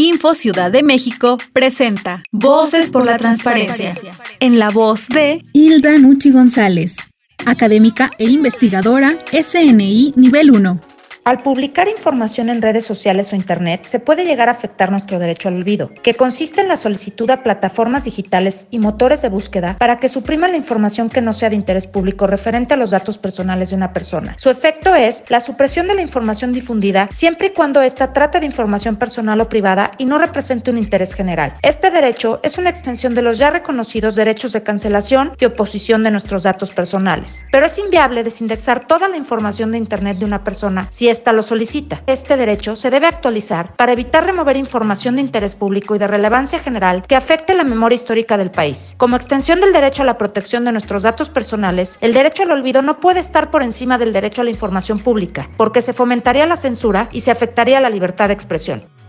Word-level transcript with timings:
Info 0.00 0.34
Ciudad 0.34 0.72
de 0.72 0.82
México 0.82 1.36
presenta 1.52 2.22
Voces 2.32 2.90
por 2.90 3.04
la 3.04 3.18
Transparencia. 3.18 3.94
En 4.40 4.58
la 4.58 4.70
voz 4.70 5.06
de 5.08 5.44
Hilda 5.52 5.98
Nuchi 5.98 6.30
González, 6.30 6.96
académica 7.44 8.10
e 8.16 8.24
investigadora 8.24 9.18
SNI 9.30 10.14
Nivel 10.16 10.52
1. 10.52 10.89
Al 11.30 11.42
publicar 11.42 11.86
información 11.86 12.48
en 12.48 12.60
redes 12.60 12.84
sociales 12.84 13.32
o 13.32 13.36
Internet, 13.36 13.82
se 13.84 14.00
puede 14.00 14.24
llegar 14.24 14.48
a 14.48 14.50
afectar 14.50 14.90
nuestro 14.90 15.20
derecho 15.20 15.46
al 15.46 15.54
olvido, 15.54 15.92
que 16.02 16.14
consiste 16.14 16.60
en 16.60 16.66
la 16.66 16.76
solicitud 16.76 17.30
a 17.30 17.44
plataformas 17.44 18.02
digitales 18.02 18.66
y 18.72 18.80
motores 18.80 19.22
de 19.22 19.28
búsqueda 19.28 19.78
para 19.78 19.98
que 19.98 20.08
supriman 20.08 20.50
la 20.50 20.56
información 20.56 21.08
que 21.08 21.20
no 21.20 21.32
sea 21.32 21.48
de 21.48 21.54
interés 21.54 21.86
público 21.86 22.26
referente 22.26 22.74
a 22.74 22.76
los 22.76 22.90
datos 22.90 23.16
personales 23.16 23.70
de 23.70 23.76
una 23.76 23.92
persona. 23.92 24.34
Su 24.38 24.50
efecto 24.50 24.96
es 24.96 25.22
la 25.28 25.38
supresión 25.38 25.86
de 25.86 25.94
la 25.94 26.02
información 26.02 26.52
difundida 26.52 27.08
siempre 27.12 27.46
y 27.46 27.50
cuando 27.50 27.80
ésta 27.80 28.12
trate 28.12 28.40
de 28.40 28.46
información 28.46 28.96
personal 28.96 29.40
o 29.40 29.48
privada 29.48 29.92
y 29.98 30.06
no 30.06 30.18
represente 30.18 30.72
un 30.72 30.78
interés 30.78 31.14
general. 31.14 31.54
Este 31.62 31.92
derecho 31.92 32.40
es 32.42 32.58
una 32.58 32.70
extensión 32.70 33.14
de 33.14 33.22
los 33.22 33.38
ya 33.38 33.50
reconocidos 33.50 34.16
derechos 34.16 34.52
de 34.52 34.64
cancelación 34.64 35.36
y 35.38 35.44
oposición 35.44 36.02
de 36.02 36.10
nuestros 36.10 36.42
datos 36.42 36.72
personales. 36.72 37.46
Pero 37.52 37.66
es 37.66 37.78
inviable 37.78 38.24
desindexar 38.24 38.88
toda 38.88 39.08
la 39.08 39.16
información 39.16 39.70
de 39.70 39.78
Internet 39.78 40.18
de 40.18 40.24
una 40.24 40.42
persona 40.42 40.88
si 40.90 41.08
lo 41.32 41.42
solicita. 41.42 42.02
Este 42.06 42.36
derecho 42.36 42.76
se 42.76 42.90
debe 42.90 43.06
actualizar 43.06 43.76
para 43.76 43.92
evitar 43.92 44.24
remover 44.24 44.56
información 44.56 45.16
de 45.16 45.20
interés 45.20 45.54
público 45.54 45.94
y 45.94 45.98
de 45.98 46.06
relevancia 46.06 46.58
general 46.58 47.04
que 47.06 47.16
afecte 47.16 47.54
la 47.54 47.64
memoria 47.64 47.94
histórica 47.94 48.36
del 48.36 48.50
país. 48.50 48.94
Como 48.96 49.16
extensión 49.16 49.60
del 49.60 49.72
derecho 49.72 50.02
a 50.02 50.06
la 50.06 50.18
protección 50.18 50.64
de 50.64 50.72
nuestros 50.72 51.02
datos 51.02 51.28
personales, 51.28 51.98
el 52.00 52.14
derecho 52.14 52.42
al 52.42 52.50
olvido 52.50 52.82
no 52.82 52.98
puede 53.00 53.20
estar 53.20 53.50
por 53.50 53.62
encima 53.62 53.98
del 53.98 54.12
derecho 54.12 54.40
a 54.40 54.44
la 54.44 54.50
información 54.50 54.98
pública, 54.98 55.48
porque 55.56 55.82
se 55.82 55.92
fomentaría 55.92 56.46
la 56.46 56.56
censura 56.56 57.08
y 57.12 57.20
se 57.20 57.30
afectaría 57.30 57.80
la 57.80 57.90
libertad 57.90 58.28
de 58.28 58.34
expresión. 58.34 58.99